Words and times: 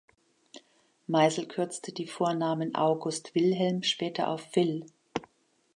Meisel 1.05 1.47
kürzte 1.47 1.91
die 1.93 2.07
Vornamen 2.07 2.73
August 2.73 3.35
Wilhelm 3.35 3.83
später 3.83 4.29
auf 4.29 4.55
Will. 4.55 4.87